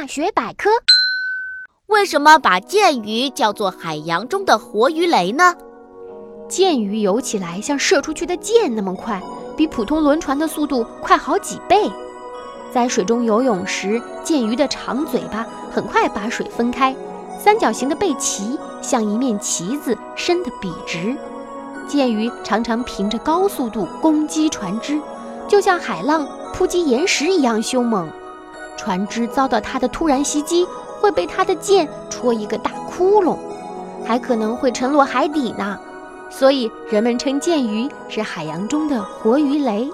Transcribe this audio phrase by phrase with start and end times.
[0.00, 0.70] 大学百科：
[1.88, 5.56] 为什么把剑鱼叫做海洋中的活鱼雷呢？
[6.48, 9.20] 剑鱼游起来像射出去的箭那么快，
[9.56, 11.90] 比普通轮船的速度快好几倍。
[12.72, 16.94] 在水中游泳时，剑鱼的长嘴巴很快把水分开，
[17.36, 21.16] 三角形的背鳍像一面旗子，伸得笔直。
[21.88, 25.00] 剑鱼常常凭着高速度攻击船只，
[25.48, 26.24] 就像海浪
[26.54, 28.08] 扑击岩石一样凶猛。
[28.88, 30.66] 船只遭到它的突然袭击，
[30.98, 33.36] 会被它的剑戳一个大窟窿，
[34.02, 35.78] 还可能会沉落海底呢。
[36.30, 39.90] 所以人们称剑鱼是海洋中的活鱼雷。